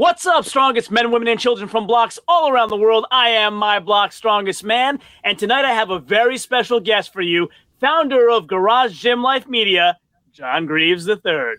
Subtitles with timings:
[0.00, 3.04] What's up, strongest men, women, and children from blocks all around the world?
[3.10, 7.20] I am my block strongest man, and tonight I have a very special guest for
[7.20, 9.98] you, founder of Garage Gym Life Media,
[10.32, 11.56] John Greaves III.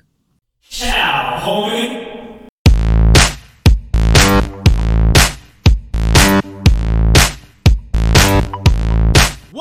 [0.63, 2.20] Ciao, homie.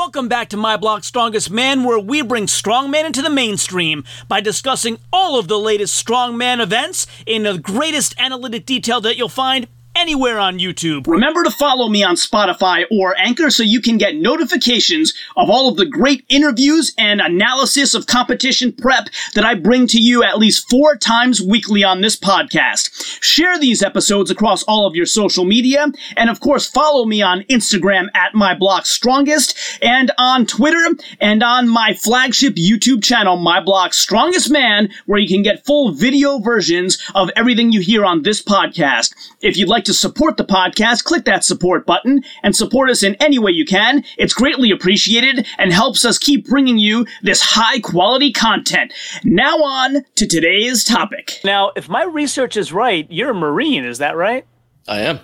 [0.03, 4.41] Welcome back to My Block Strongest Man, where we bring strongman into the mainstream by
[4.41, 9.69] discussing all of the latest strongman events in the greatest analytic detail that you'll find
[10.01, 11.07] anywhere on YouTube.
[11.07, 15.69] Remember to follow me on Spotify or Anchor so you can get notifications of all
[15.69, 20.39] of the great interviews and analysis of competition prep that I bring to you at
[20.39, 23.23] least four times weekly on this podcast.
[23.23, 27.43] Share these episodes across all of your social media, and of course, follow me on
[27.51, 33.61] Instagram at my block strongest and on Twitter and on my flagship YouTube channel, My
[33.61, 38.23] Block Strongest Man, where you can get full video versions of everything you hear on
[38.23, 39.15] this podcast.
[39.43, 43.15] If you'd like to support the podcast, click that support button and support us in
[43.17, 44.05] any way you can.
[44.19, 48.93] It's greatly appreciated and helps us keep bringing you this high quality content.
[49.25, 51.41] Now on to today's topic.
[51.45, 54.47] Now, if my research is right, you're a Marine, is that right?
[54.87, 55.21] I am.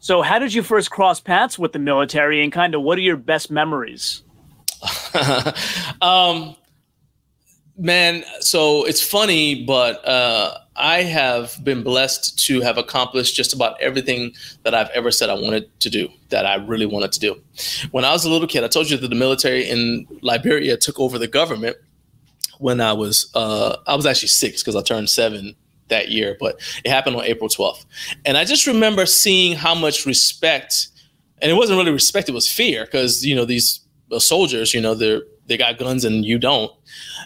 [0.00, 3.02] So, how did you first cross paths with the military and kind of what are
[3.02, 4.22] your best memories?
[6.00, 6.54] um,
[7.78, 13.80] man, so it's funny, but uh, I have been blessed to have accomplished just about
[13.80, 14.34] everything
[14.64, 17.40] that I've ever said I wanted to do, that I really wanted to do.
[17.92, 20.98] When I was a little kid, I told you that the military in Liberia took
[20.98, 21.76] over the government
[22.58, 25.54] when I was uh, I was actually six because I turned seven
[25.88, 27.86] that year, but it happened on April 12th.
[28.24, 30.88] And I just remember seeing how much respect,
[31.40, 33.80] and it wasn't really respect, it was fear, because you know, these
[34.18, 36.70] soldiers, you know, they're they got guns and you don't.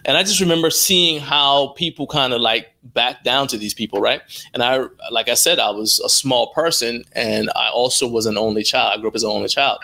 [0.04, 4.00] And I just remember seeing how people kind of like back down to these people,
[4.00, 4.22] right?
[4.54, 8.38] And I, like I said, I was a small person, and I also was an
[8.38, 8.92] only child.
[8.96, 9.78] I grew up as an only child.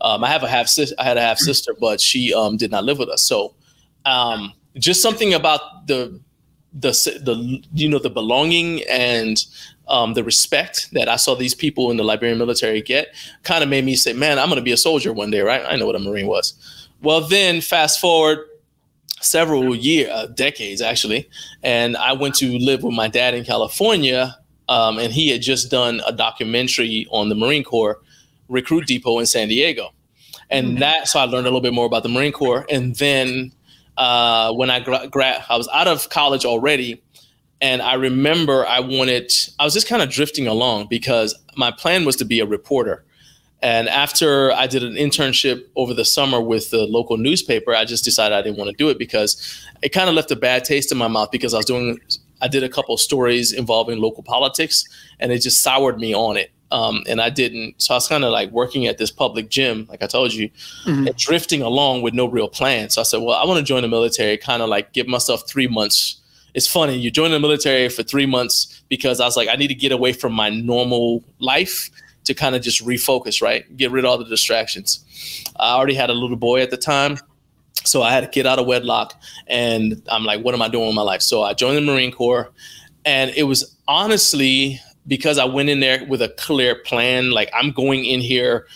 [0.00, 0.94] Um, I have a half sister.
[0.98, 3.22] I had a half sister, but she um, did not live with us.
[3.22, 3.54] So,
[4.04, 6.20] um, just something about the
[6.72, 6.90] the
[7.24, 9.44] the you know the belonging and
[9.88, 13.08] um, the respect that I saw these people in the Liberian military get
[13.42, 15.62] kind of made me say, man, I'm going to be a soldier one day, right?
[15.66, 16.54] I know what a Marine was.
[17.02, 18.40] Well, then fast forward
[19.20, 21.28] several years, uh, decades actually,
[21.62, 24.36] and I went to live with my dad in California,
[24.68, 28.00] um, and he had just done a documentary on the Marine Corps
[28.48, 29.90] recruit depot in San Diego,
[30.50, 30.78] and mm-hmm.
[30.80, 33.52] that so I learned a little bit more about the Marine Corps, and then
[33.96, 37.02] uh, when I gra-, gra- I was out of college already.
[37.60, 42.04] And I remember I wanted, I was just kind of drifting along because my plan
[42.04, 43.04] was to be a reporter.
[43.60, 48.04] And after I did an internship over the summer with the local newspaper, I just
[48.04, 50.92] decided I didn't want to do it because it kind of left a bad taste
[50.92, 51.98] in my mouth because I was doing,
[52.40, 54.84] I did a couple stories involving local politics
[55.18, 56.52] and it just soured me on it.
[56.70, 57.80] Um, and I didn't.
[57.82, 60.50] So I was kind of like working at this public gym, like I told you,
[60.84, 61.08] mm-hmm.
[61.08, 62.90] and drifting along with no real plan.
[62.90, 65.48] So I said, well, I want to join the military, kind of like give myself
[65.48, 66.20] three months.
[66.58, 69.68] It's funny, you join the military for three months because I was like, I need
[69.68, 71.88] to get away from my normal life
[72.24, 73.64] to kind of just refocus, right?
[73.76, 75.04] Get rid of all the distractions.
[75.54, 77.20] I already had a little boy at the time.
[77.84, 79.14] So I had to get out of wedlock
[79.46, 81.22] and I'm like, what am I doing with my life?
[81.22, 82.50] So I joined the Marine Corps
[83.04, 87.70] and it was honestly because I went in there with a clear plan, like I'm
[87.70, 88.66] going in here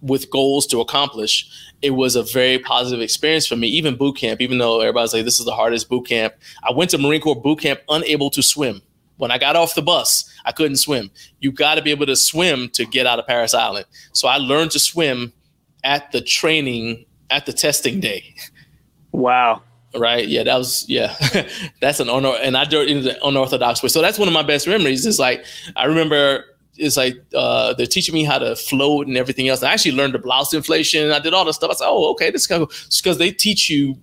[0.00, 1.50] with goals to accomplish.
[1.82, 3.66] It was a very positive experience for me.
[3.68, 6.34] Even boot camp, even though everybody's like, this is the hardest boot camp.
[6.62, 8.82] I went to Marine Corps boot camp unable to swim.
[9.16, 11.10] When I got off the bus, I couldn't swim.
[11.40, 13.86] You got to be able to swim to get out of Parris Island.
[14.12, 15.32] So I learned to swim
[15.84, 18.34] at the training, at the testing day.
[19.12, 19.62] Wow.
[19.94, 20.26] Right.
[20.26, 21.14] Yeah, that was yeah.
[21.80, 23.90] that's an honor, and I do it in the unorthodox way.
[23.90, 25.04] So that's one of my best memories.
[25.04, 25.44] Is like
[25.76, 26.44] I remember
[26.76, 29.62] it's like uh, they're teaching me how to float and everything else.
[29.62, 31.10] I actually learned the blouse inflation.
[31.10, 31.70] I did all this stuff.
[31.70, 33.96] I said, oh, okay, this is kind of because they teach you.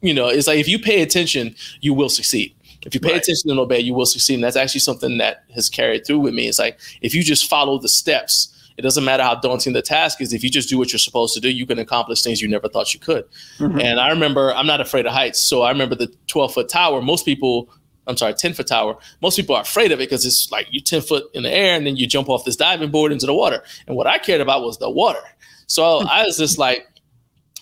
[0.00, 2.54] You know, it's like if you pay attention, you will succeed.
[2.84, 3.22] If you pay right.
[3.22, 4.34] attention and obey, you will succeed.
[4.34, 6.46] And that's actually something that has carried through with me.
[6.46, 10.20] It's like if you just follow the steps, it doesn't matter how daunting the task
[10.20, 10.32] is.
[10.32, 12.68] If you just do what you're supposed to do, you can accomplish things you never
[12.68, 13.24] thought you could.
[13.58, 13.80] Mm-hmm.
[13.80, 15.38] And I remember, I'm not afraid of heights.
[15.38, 17.00] So I remember the 12 foot tower.
[17.00, 17.70] Most people,
[18.06, 18.96] I'm sorry, 10 foot tower.
[19.22, 21.74] Most people are afraid of it because it's like you 10 foot in the air
[21.74, 23.62] and then you jump off this diving board into the water.
[23.86, 25.22] And what I cared about was the water.
[25.66, 26.08] So hmm.
[26.08, 26.86] I was just like,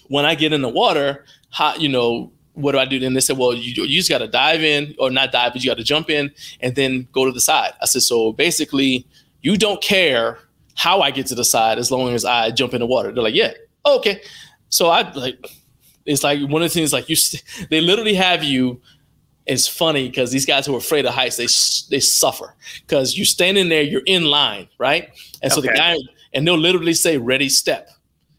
[0.09, 3.05] when I get in the water, how, you know, what do I do?
[3.05, 5.65] And they said, well, you, you just got to dive in or not dive, but
[5.65, 6.31] you got to jump in
[6.61, 7.73] and then go to the side.
[7.81, 9.07] I said, so basically,
[9.41, 10.39] you don't care
[10.75, 13.13] how I get to the side as long as I jump in the water.
[13.13, 13.53] They're like, yeah,
[13.87, 14.21] okay.
[14.69, 15.51] So I like,
[16.05, 17.17] it's like one of the things like you,
[17.71, 18.81] they literally have you
[19.47, 22.55] it's funny because these guys who are afraid of heights, they they suffer
[22.87, 25.11] because you're standing there, you're in line, right?
[25.43, 25.97] And so the guy,
[26.33, 27.91] and they'll literally say "ready, step."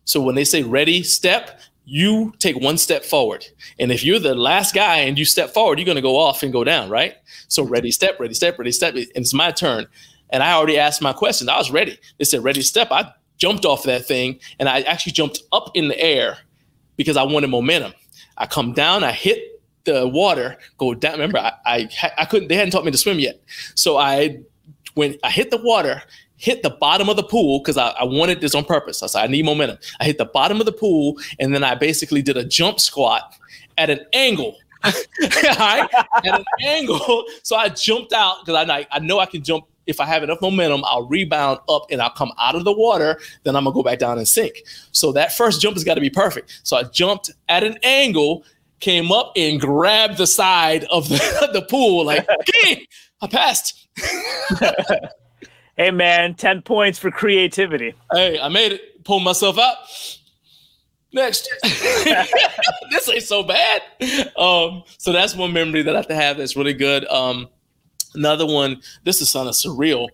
[0.06, 3.46] So when they say "ready, step," you take one step forward,
[3.80, 6.54] and if you're the last guy and you step forward, you're gonna go off and
[6.54, 7.16] go down, right?
[7.50, 9.86] So ready, step, ready, step, ready, step, and it's my turn,
[10.30, 11.50] and I already asked my question.
[11.50, 12.00] I was ready.
[12.18, 15.90] They said "ready, step." I jumped off that thing, and I actually jumped up in
[15.90, 16.38] the air
[16.96, 17.94] because I wanted momentum.
[18.38, 19.53] I come down, I hit
[19.86, 21.14] the water, go down.
[21.14, 22.48] Remember, I, I I couldn't.
[22.48, 23.42] They hadn't taught me to swim yet,
[23.76, 24.40] so I
[24.94, 26.02] when I hit the water,
[26.38, 29.02] hit the bottom of the pool because I, I wanted this on purpose.
[29.02, 29.78] I said I need momentum.
[30.00, 33.36] I hit the bottom of the pool, and then I basically did a jump squat
[33.78, 34.58] at an angle.
[35.22, 37.24] Right, at an angle.
[37.44, 39.66] So I jumped out because I I know I can jump.
[39.86, 43.20] If I have enough momentum, I'll rebound up and I'll come out of the water.
[43.44, 44.64] Then I'm gonna go back down and sink.
[44.92, 46.60] So that first jump has got to be perfect.
[46.64, 48.44] So I jumped at an angle,
[48.84, 52.06] came up and grabbed the side of the, the pool.
[52.06, 52.86] Like, "King,
[53.22, 53.88] I passed.
[55.78, 57.96] Hey, man, 10 points for creativity.
[58.12, 59.04] Hey, I made it.
[59.04, 59.76] Pulled myself out.
[61.14, 61.50] Next.
[61.64, 63.82] this ain't so bad.
[64.38, 67.06] Um, so that's one memory that I have to have that's really good.
[67.08, 67.48] Um,
[68.14, 70.10] another one, this is kind of surreal.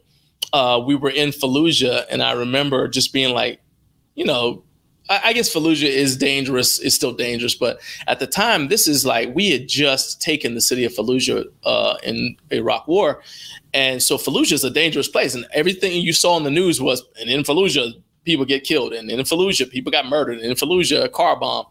[0.53, 3.59] Uh, we were in Fallujah, and I remember just being like,
[4.15, 4.63] you know,
[5.09, 9.33] I, guess Fallujah is dangerous, is still dangerous, but at the time, this is like
[9.33, 13.23] we had just taken the city of Fallujah uh, in Iraq War.
[13.73, 17.03] And so Fallujah is a dangerous place, and everything you saw in the news was,
[17.19, 21.03] and in Fallujah, people get killed, and in Fallujah, people got murdered, and in Fallujah,
[21.03, 21.65] a car bomb.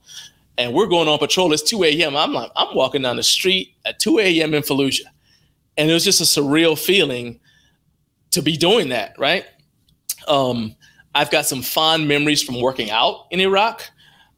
[0.56, 1.52] And we're going on patrol.
[1.52, 2.16] It's 2 a.m.
[2.16, 4.52] I'm like, I'm walking down the street at 2 a.m.
[4.54, 5.06] in Fallujah,
[5.76, 7.38] and it was just a surreal feeling
[8.32, 9.46] to be doing that, right?
[10.26, 10.74] Um,
[11.14, 13.90] I've got some fond memories from working out in Iraq.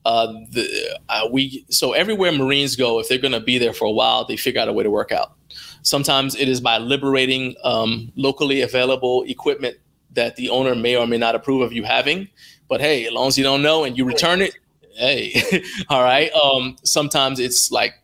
[0.05, 3.85] Uh, the, uh, we so everywhere Marines go, if they're going to be there for
[3.85, 5.35] a while, they figure out a way to work out.
[5.83, 9.77] Sometimes it is by liberating um, locally available equipment
[10.13, 12.29] that the owner may or may not approve of you having.
[12.69, 14.55] But hey, as long as you don't know and you return it,
[14.95, 16.33] hey, all right.
[16.33, 17.95] Um, sometimes it's like,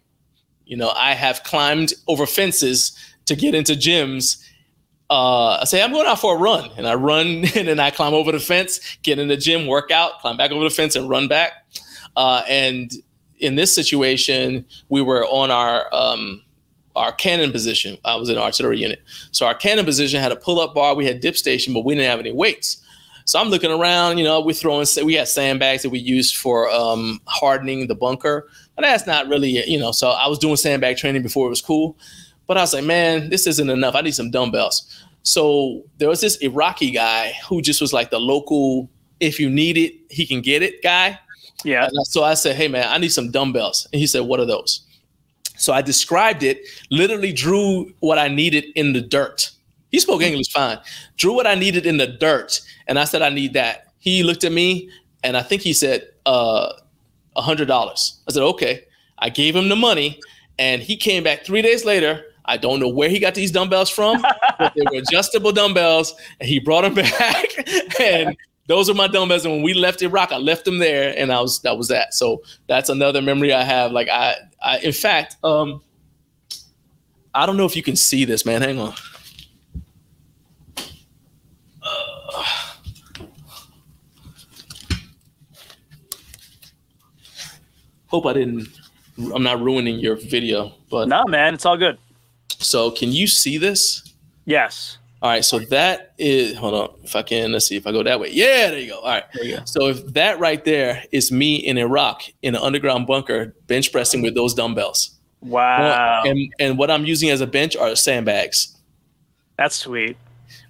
[0.64, 2.96] you know, I have climbed over fences
[3.26, 4.42] to get into gyms
[5.08, 7.26] uh, I say I'm going out for a run, and I run,
[7.56, 10.50] and then I climb over the fence, get in the gym, work out, climb back
[10.50, 11.52] over the fence, and run back.
[12.16, 12.92] Uh, and
[13.38, 16.42] in this situation, we were on our um,
[16.96, 17.98] our cannon position.
[18.04, 20.94] I was in an artillery unit, so our cannon position had a pull up bar.
[20.94, 22.82] We had dip station, but we didn't have any weights.
[23.26, 24.18] So I'm looking around.
[24.18, 24.86] You know, we're throwing.
[25.04, 29.68] We had sandbags that we used for um, hardening the bunker, but that's not really.
[29.68, 31.96] You know, so I was doing sandbag training before it was cool.
[32.46, 33.94] But I was like, man, this isn't enough.
[33.94, 35.04] I need some dumbbells.
[35.22, 38.88] So there was this Iraqi guy who just was like the local,
[39.18, 41.18] if you need it, he can get it guy.
[41.64, 41.86] Yeah.
[41.86, 43.88] And so I said, hey, man, I need some dumbbells.
[43.92, 44.82] And he said, what are those?
[45.56, 46.60] So I described it,
[46.90, 49.50] literally drew what I needed in the dirt.
[49.90, 50.78] He spoke English fine,
[51.16, 52.60] drew what I needed in the dirt.
[52.86, 53.92] And I said, I need that.
[53.98, 54.90] He looked at me
[55.24, 56.72] and I think he said, uh,
[57.36, 57.70] $100.
[57.70, 58.84] I said, okay.
[59.18, 60.20] I gave him the money
[60.58, 63.90] and he came back three days later I don't know where he got these dumbbells
[63.90, 64.22] from,
[64.58, 67.44] but they were adjustable dumbbells, and he brought them back.
[68.00, 69.44] and those are my dumbbells.
[69.44, 72.14] And when we left Iraq, I left them there, and I was that was that.
[72.14, 73.92] So that's another memory I have.
[73.92, 75.82] Like I, I in fact, um,
[77.34, 78.62] I don't know if you can see this, man.
[78.62, 78.94] Hang on.
[88.06, 88.68] Hope I didn't.
[89.34, 91.98] I'm not ruining your video, but No, man, it's all good.
[92.58, 94.14] So can you see this?
[94.44, 94.98] Yes.
[95.22, 96.90] All right, so that is hold on.
[97.02, 98.30] If I can, let's see if I go that way.
[98.30, 98.98] Yeah, there you go.
[98.98, 99.24] All right.
[99.34, 99.64] Go.
[99.64, 104.20] So if that right there is me in Iraq in an underground bunker bench pressing
[104.22, 105.18] with those dumbbells.
[105.40, 106.22] Wow.
[106.24, 108.76] And and what I'm using as a bench are sandbags.
[109.56, 110.16] That's sweet.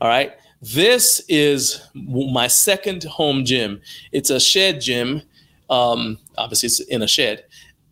[0.01, 0.33] All right.
[0.63, 3.81] This is my second home gym.
[4.13, 5.23] It's a shed gym.
[5.69, 7.45] Um, obviously, it's in a shed.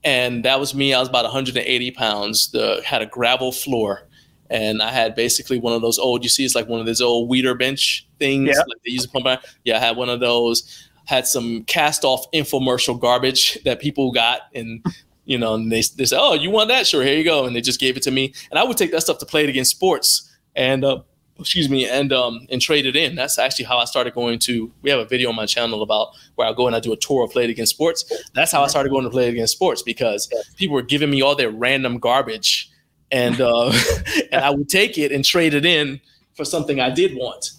[0.05, 0.93] And that was me.
[0.93, 2.51] I was about 180 pounds.
[2.51, 4.07] The had a gravel floor,
[4.51, 6.23] and I had basically one of those old.
[6.23, 8.49] You see, it's like one of those old Weider bench things.
[8.49, 8.59] Yeah.
[8.59, 9.43] Like they use to pump.
[9.65, 10.89] Yeah, I had one of those.
[11.07, 14.85] Had some cast off infomercial garbage that people got, and
[15.25, 16.87] you know, and they they said, "Oh, you want that?
[16.87, 18.91] Sure, here you go." And they just gave it to me, and I would take
[18.93, 20.31] that stuff to play it again sports.
[20.57, 21.01] And uh,
[21.39, 23.15] excuse me, and um, and trade it in.
[23.15, 24.71] That's actually how I started going to.
[24.83, 26.97] We have a video on my channel about where I go and I do a
[26.97, 28.05] tour of Play It Again Sports.
[28.35, 31.23] That's how I started going to Play It Again Sports because people were giving me
[31.23, 32.71] all their random garbage,
[33.11, 33.73] and uh,
[34.33, 36.01] and I would take it and trade it in
[36.35, 37.51] for something I did want.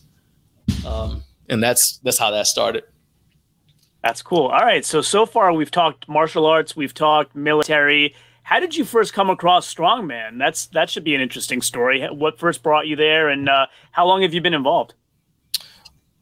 [0.86, 2.84] Um, and that's that's how that started.
[4.04, 4.48] That's cool.
[4.48, 4.86] All right.
[4.86, 8.16] So so far we've talked martial arts, we've talked military,
[8.46, 10.38] How did you first come across strongman?
[10.38, 12.06] That's that should be an interesting story.
[12.06, 14.94] What first brought you there, and uh, how long have you been involved?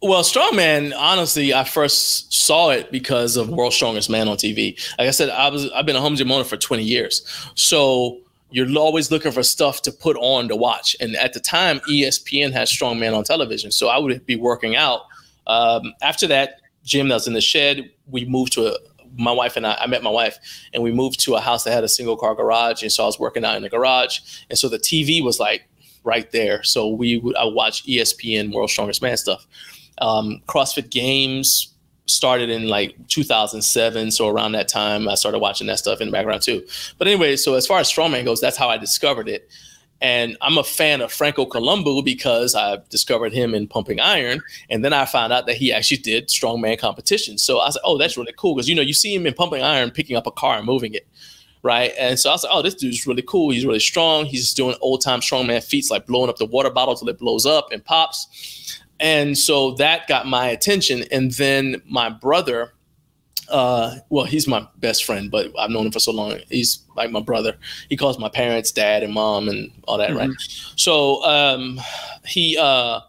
[0.02, 4.80] Well, strongman, honestly, I first saw it because of World's Strongest Man on TV.
[4.98, 8.22] Like I said, I was I've been a home gym owner for 20 years, so
[8.52, 10.96] you're always looking for stuff to put on to watch.
[11.02, 15.02] And at the time, ESPN had strongman on television, so I would be working out.
[15.46, 18.78] Um, after that gym that was in the shed, we moved to a
[19.18, 20.38] my wife and I, I met my wife
[20.74, 22.82] and we moved to a house that had a single car garage.
[22.82, 24.20] And so I was working out in the garage.
[24.50, 25.68] And so the TV was like
[26.04, 26.64] right there.
[26.64, 29.46] So we would, I would watch ESPN World Strongest Man stuff.
[30.00, 31.74] Um, CrossFit Games
[32.06, 34.12] started in like 2007.
[34.12, 36.66] So around that time, I started watching that stuff in the background too.
[36.98, 39.50] But anyway, so as far as strongman goes, that's how I discovered it.
[40.02, 44.42] And I'm a fan of Franco Columbu because I discovered him in Pumping Iron.
[44.70, 47.38] And then I found out that he actually did strongman competition.
[47.38, 48.54] So I was like, oh, that's really cool.
[48.54, 50.94] Because, you know, you see him in Pumping Iron picking up a car and moving
[50.94, 51.08] it.
[51.62, 51.94] Right.
[51.98, 53.52] And so I was like, oh, this dude's really cool.
[53.52, 54.26] He's really strong.
[54.26, 57.46] He's doing old time strongman feats like blowing up the water bottle till it blows
[57.46, 58.82] up and pops.
[59.00, 61.06] And so that got my attention.
[61.12, 62.74] And then my brother,
[63.50, 66.40] uh, well, he's my best friend, but I've known him for so long.
[66.50, 67.58] He's like my brother.
[67.90, 70.18] He calls my parents dad and mom and all that, mm-hmm.
[70.18, 70.30] right?
[70.76, 71.80] So um,
[72.26, 73.02] he uh,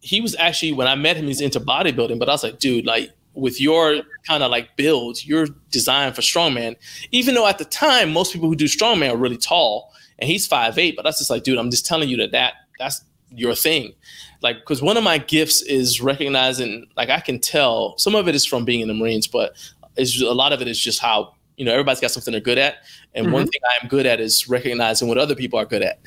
[0.00, 2.86] he was actually when I met him, he's into bodybuilding, but I was like, dude,
[2.86, 6.76] like with your kind of like build, you're designed for strongman.
[7.10, 10.46] Even though at the time most people who do strongman are really tall, and he's
[10.46, 13.54] five eight, but that's just like, dude, I'm just telling you that that that's your
[13.54, 13.92] thing.
[14.40, 18.34] Like because one of my gifts is recognizing like i can tell some of it
[18.34, 19.52] is from being in the marines but
[19.96, 22.58] it's a lot of it is just how you know everybody's got something they're good
[22.58, 22.76] at.
[23.14, 23.34] And mm-hmm.
[23.34, 25.98] one thing i'm good at is recognizing what other people are good at.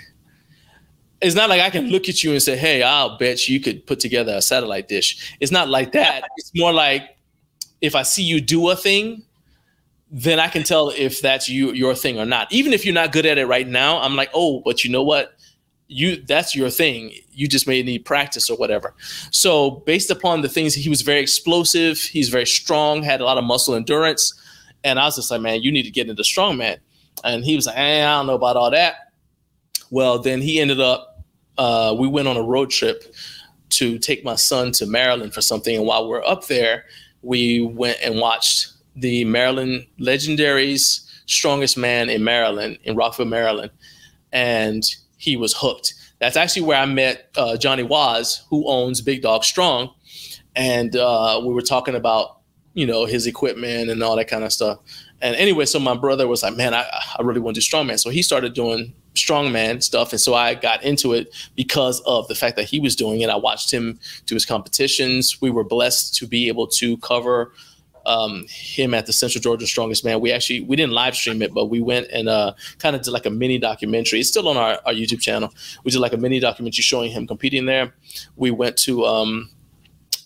[1.22, 3.86] It's not like i can look at you and say hey i'll bet you could
[3.86, 5.36] put together a satellite dish.
[5.40, 6.24] It's not like that.
[6.38, 7.18] It's more like
[7.82, 9.24] if i see you do a thing
[10.14, 12.52] then i can tell if that's you your thing or not.
[12.52, 15.04] Even if you're not good at it right now i'm like oh but you know
[15.04, 15.34] what
[15.92, 17.12] you that's your thing.
[17.34, 18.94] You just may need practice or whatever.
[19.30, 22.00] So based upon the things he was very explosive.
[22.00, 24.34] He's very strong had a lot of muscle endurance.
[24.84, 26.80] And i was just like man you need to get into strongman.
[27.24, 29.12] And he was like eh, i don't know about all that.
[29.90, 31.24] Well then he ended up
[31.58, 33.14] uh, we went on a road trip
[33.70, 35.76] to take my son to maryland for something.
[35.76, 36.86] And while we we're up there
[37.22, 43.72] we went and watched the maryland legendaries strongest man in maryland in rockville maryland.
[44.32, 44.84] And
[45.22, 45.94] he was hooked.
[46.20, 49.94] That's actually where I met uh, Johnny Waz, who owns Big Dog Strong,
[50.56, 52.40] and uh, we were talking about
[52.74, 54.80] you know his equipment and all that kind of stuff.
[55.22, 56.86] And anyway, so my brother was like, "Man, I,
[57.20, 60.56] I really want to do strongman," so he started doing strongman stuff, and so I
[60.56, 63.30] got into it because of the fact that he was doing it.
[63.30, 65.40] I watched him do his competitions.
[65.40, 67.54] We were blessed to be able to cover
[68.06, 70.20] um, him at the Central Georgia Strongest Man.
[70.20, 73.12] We actually we didn't live stream it, but we went and uh, kind of did
[73.12, 74.20] like a mini documentary.
[74.20, 75.54] It's still on our, our YouTube channel.
[75.84, 77.94] We did like a mini documentary showing him competing there.
[78.36, 79.50] We went to um,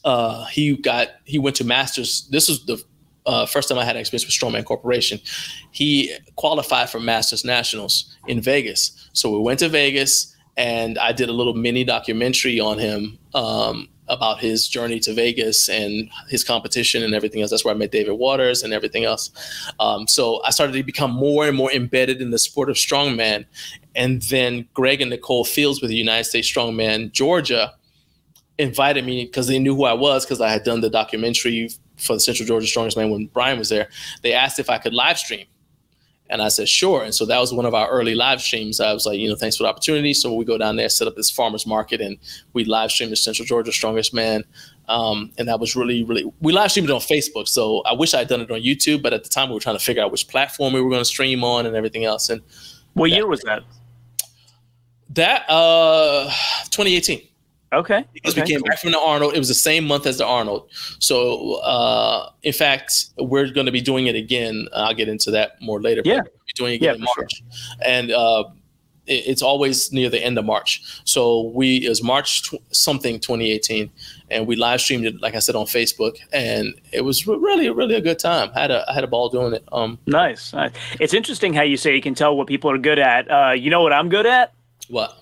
[0.03, 2.27] uh, he got he went to Masters.
[2.32, 2.84] This was the
[3.25, 5.20] uh, first time I had an experience with Strongman Corporation.
[5.72, 9.10] He qualified for Masters Nationals in Vegas.
[9.13, 13.89] So we went to Vegas and I did a little mini documentary on him um,
[14.07, 17.51] about his journey to Vegas and his competition and everything else.
[17.51, 19.31] That's where I met David Waters and everything else.
[19.79, 23.45] Um, so I started to become more and more embedded in the sport of strongman.
[23.95, 27.74] And then Greg and Nicole Fields with the United States Strongman Georgia
[28.57, 32.13] invited me because they knew who I was because I had done the documentary for
[32.13, 33.89] the Central Georgia Strongest Man when Brian was there.
[34.21, 35.45] They asked if I could live stream.
[36.29, 37.03] And I said, sure.
[37.03, 38.79] And so that was one of our early live streams.
[38.79, 40.13] I was like, you know, thanks for the opportunity.
[40.13, 42.17] So we go down there, set up this farmer's market, and
[42.53, 44.44] we live streamed the Central Georgia Strongest Man.
[44.88, 47.48] Um, and that was really, really, we live streamed it on Facebook.
[47.48, 49.60] So I wish I had done it on YouTube, but at the time we were
[49.60, 52.29] trying to figure out which platform we were going to stream on and everything else.
[52.29, 52.41] And
[52.94, 53.63] what year was that?
[55.12, 56.25] That, uh,
[56.72, 57.22] 2018.
[57.75, 58.05] Okay.
[58.13, 58.41] Because okay.
[58.41, 59.34] we came back from the Arnold.
[59.36, 60.70] It was the same month as the Arnold.
[61.00, 64.67] So, uh, in fact, we're going to be doing it again.
[64.74, 66.01] I'll get into that more later.
[66.05, 66.22] Yeah.
[66.22, 67.36] We'll doing it again yeah, in March.
[67.36, 67.48] Sure.
[67.86, 68.46] And uh,
[69.08, 71.01] it, it's always near the end of March.
[71.03, 73.91] So, we, it was March tw- something 2018.
[74.32, 76.17] And we live streamed it, like I said, on Facebook.
[76.32, 78.51] And it was really, really a good time.
[78.55, 79.65] I had a, I had a ball doing it.
[79.74, 80.53] Um, nice.
[80.53, 80.72] nice.
[81.01, 83.29] It's interesting how you say you can tell what people are good at.
[83.29, 84.53] Uh, you know what I'm good at?
[84.88, 85.20] What?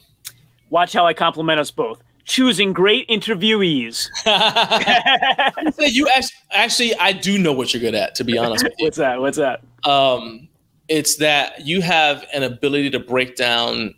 [0.70, 4.10] Watch how I compliment us both choosing great interviewees.
[5.80, 8.15] you actually, actually, I do know what you're good at.
[8.15, 9.20] To be honest, what's that?
[9.20, 9.62] What's that?
[9.84, 10.48] Um,
[10.88, 13.96] it's that you have an ability to break down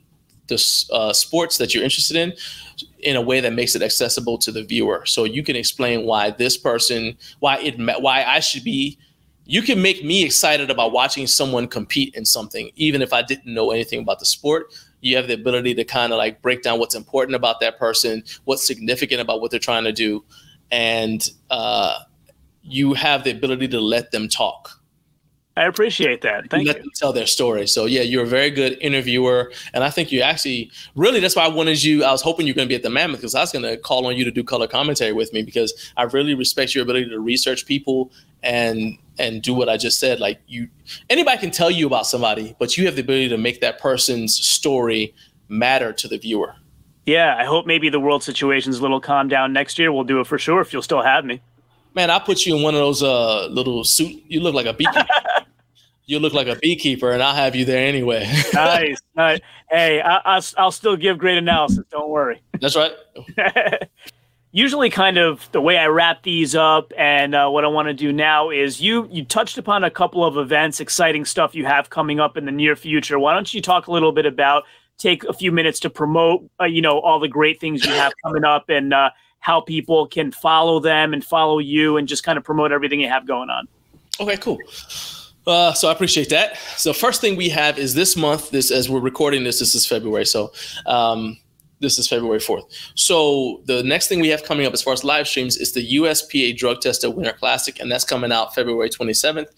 [0.47, 2.33] the uh, sports that you're interested in
[2.99, 5.03] in a way that makes it accessible to the viewer.
[5.05, 8.97] So you can explain why this person, why it, why I should be
[9.45, 13.53] you can make me excited about watching someone compete in something, even if I didn't
[13.53, 14.73] know anything about the sport.
[15.01, 18.23] You have the ability to kind of like break down what's important about that person,
[18.45, 20.23] what's significant about what they're trying to do,
[20.71, 21.99] and uh,
[22.63, 24.81] you have the ability to let them talk.
[25.57, 26.49] I appreciate that.
[26.49, 26.83] Thank let you.
[26.83, 27.65] them tell their story.
[27.65, 31.45] So yeah, you're a very good interviewer, and I think you actually really that's why
[31.45, 32.03] I wanted you.
[32.03, 33.77] I was hoping you're going to be at the Mammoth because I was going to
[33.77, 37.09] call on you to do color commentary with me because I really respect your ability
[37.09, 38.11] to research people
[38.43, 40.19] and and do what I just said.
[40.19, 40.69] Like you,
[41.09, 44.35] anybody can tell you about somebody, but you have the ability to make that person's
[44.35, 45.13] story
[45.47, 46.55] matter to the viewer.
[47.05, 49.91] Yeah, I hope maybe the world situation's a little calm down next year.
[49.91, 51.41] We'll do it for sure if you'll still have me.
[51.93, 54.23] Man, I'll put you in one of those uh little suit.
[54.27, 55.07] You look like a beekeeper.
[56.05, 58.29] you look like a beekeeper, and I'll have you there anyway.
[58.53, 59.39] nice, nice.
[59.69, 61.85] Hey, I, I, I'll still give great analysis.
[61.89, 62.41] Don't worry.
[62.59, 62.91] That's right.
[64.55, 67.93] Usually, kind of the way I wrap these up, and uh, what I want to
[67.93, 71.89] do now is you you touched upon a couple of events, exciting stuff you have
[71.89, 73.19] coming up in the near future.
[73.19, 74.63] Why don't you talk a little bit about?
[74.97, 78.13] Take a few minutes to promote, uh, you know, all the great things you have
[78.23, 79.09] coming up, and uh,
[79.41, 83.09] how people can follow them and follow you, and just kind of promote everything you
[83.09, 83.67] have going on.
[84.21, 84.57] Okay, cool.
[85.45, 86.57] Uh, so I appreciate that.
[86.77, 88.51] So first thing we have is this month.
[88.51, 90.25] This as we're recording this, this is February.
[90.25, 90.53] So
[90.85, 91.37] um,
[91.85, 92.65] this is February fourth.
[92.95, 95.95] So the next thing we have coming up as far as live streams is the
[95.97, 99.49] USPA Drug Tested Winter Classic, and that's coming out February twenty seventh.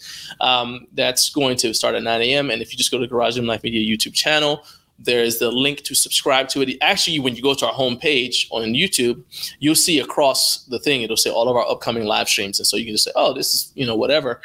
[0.41, 2.51] Um, that's going to start at nine a.m.
[2.51, 4.63] And if you just go to Garage Gym Life Media YouTube channel,
[5.00, 6.77] there's the link to subscribe to it.
[6.82, 9.24] Actually, when you go to our homepage on YouTube,
[9.60, 12.60] you'll see across the thing, it'll say all of our upcoming live streams.
[12.60, 14.42] And so you can just say, oh, this is, you know, whatever.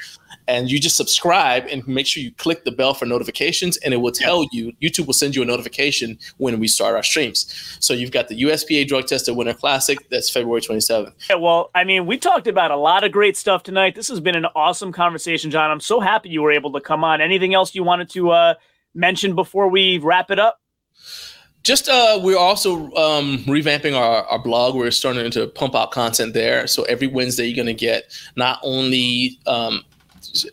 [0.49, 3.99] And you just subscribe and make sure you click the bell for notifications, and it
[3.99, 7.77] will tell you, YouTube will send you a notification when we start our streams.
[7.79, 11.13] So you've got the USPA Drug Tested Winter Classic, that's February 27th.
[11.31, 13.95] Yeah, well, I mean, we talked about a lot of great stuff tonight.
[13.95, 15.71] This has been an awesome conversation, John.
[15.71, 17.21] I'm so happy you were able to come on.
[17.21, 18.55] Anything else you wanted to, uh,
[18.95, 20.61] mention before we wrap it up?
[21.63, 24.75] Just uh, we're also um, revamping our, our blog.
[24.75, 26.67] We're starting to pump out content there.
[26.67, 29.85] So every Wednesday, you're going to get not only um,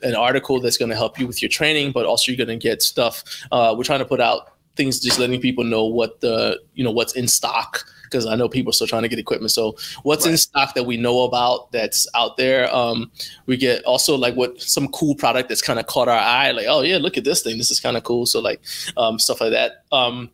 [0.03, 2.63] an article that's going to help you with your training, but also you're going to
[2.63, 3.23] get stuff.
[3.51, 6.91] Uh, we're trying to put out things, just letting people know what the you know
[6.91, 9.51] what's in stock because I know people are still trying to get equipment.
[9.51, 10.31] So what's right.
[10.31, 12.73] in stock that we know about that's out there?
[12.73, 13.11] Um,
[13.45, 16.67] we get also like what some cool product that's kind of caught our eye, like
[16.67, 18.25] oh yeah, look at this thing, this is kind of cool.
[18.25, 18.61] So like
[18.97, 19.83] um, stuff like that.
[19.91, 20.31] Um,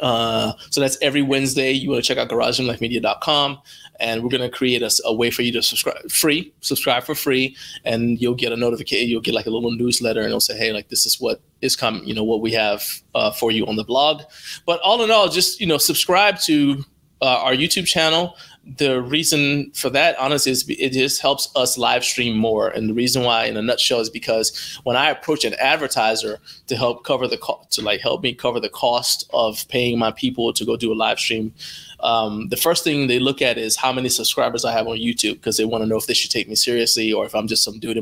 [0.00, 1.72] uh, so that's every Wednesday.
[1.72, 3.58] You want to check out GarageGymLifeMedia.com,
[3.98, 7.14] and we're going to create a, a, way for you to subscribe free, subscribe for
[7.14, 9.08] free, and you'll get a notification.
[9.08, 11.74] You'll get like a little newsletter, and it'll say, "Hey, like this is what is
[11.74, 12.04] coming.
[12.04, 14.22] You know what we have uh, for you on the blog."
[14.66, 16.84] But all in all, just you know, subscribe to
[17.20, 18.36] uh, our YouTube channel
[18.76, 22.68] the reason for that, honestly, is it just helps us live stream more.
[22.68, 26.76] And the reason why, in a nutshell, is because when I approach an advertiser to
[26.76, 30.52] help cover the co- to like help me cover the cost of paying my people
[30.52, 31.54] to go do a live stream,
[32.00, 35.34] um, the first thing they look at is how many subscribers I have on YouTube
[35.34, 37.64] because they want to know if they should take me seriously or if I'm just
[37.64, 37.98] some dude,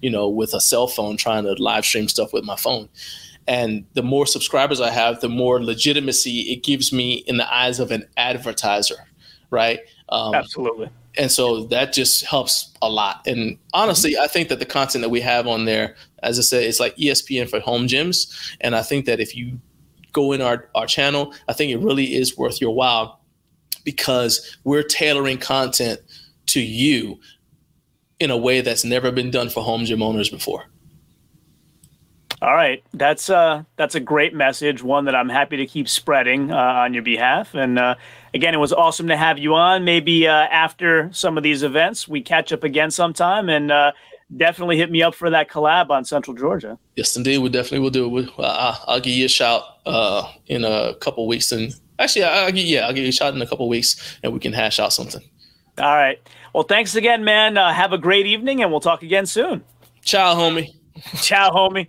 [0.00, 2.88] you know, with a cell phone trying to live stream stuff with my phone.
[3.48, 7.78] And the more subscribers I have, the more legitimacy it gives me in the eyes
[7.78, 9.06] of an advertiser,
[9.50, 9.80] right?
[10.08, 10.90] Um, Absolutely.
[11.16, 13.26] And so that just helps a lot.
[13.26, 16.64] And honestly, I think that the content that we have on there, as I said,
[16.64, 18.54] it's like ESPN for home gyms.
[18.60, 19.58] And I think that if you
[20.12, 23.20] go in our, our channel, I think it really is worth your while
[23.84, 26.00] because we're tailoring content
[26.46, 27.18] to you
[28.18, 30.64] in a way that's never been done for home gym owners before.
[32.46, 36.52] All right, that's uh that's a great message, one that I'm happy to keep spreading
[36.52, 37.56] uh, on your behalf.
[37.56, 37.96] And uh,
[38.34, 39.84] again, it was awesome to have you on.
[39.84, 43.90] Maybe uh, after some of these events, we catch up again sometime, and uh,
[44.36, 46.78] definitely hit me up for that collab on Central Georgia.
[46.94, 48.30] Yes, indeed, we definitely will do it.
[48.38, 52.64] I'll, I'll give you a shout uh, in a couple weeks, and actually, I'll give,
[52.64, 54.92] yeah, I'll give you a shout in a couple weeks, and we can hash out
[54.92, 55.28] something.
[55.78, 56.20] All right.
[56.54, 57.58] Well, thanks again, man.
[57.58, 59.64] Uh, have a great evening, and we'll talk again soon.
[60.04, 60.68] Ciao, homie.
[61.22, 61.88] Ciao, homie.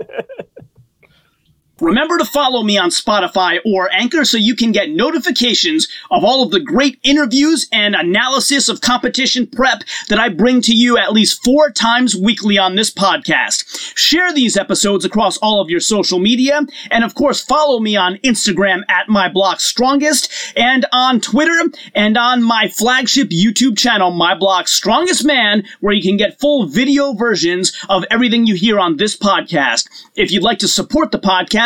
[1.81, 6.43] Remember to follow me on Spotify or Anchor so you can get notifications of all
[6.43, 11.11] of the great interviews and analysis of competition prep that I bring to you at
[11.11, 13.97] least four times weekly on this podcast.
[13.97, 18.17] Share these episodes across all of your social media, and of course, follow me on
[18.17, 21.63] Instagram at My Strongest, and on Twitter,
[21.95, 26.67] and on my flagship YouTube channel, My Block Strongest Man, where you can get full
[26.67, 29.89] video versions of everything you hear on this podcast.
[30.15, 31.17] If you'd like to support the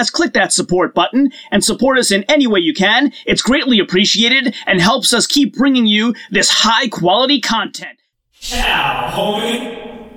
[0.05, 3.11] podcast, click that support button and support us in any way you can.
[3.25, 7.99] It's greatly appreciated and helps us keep bringing you this high quality content.
[8.39, 9.94] Ciao, homie.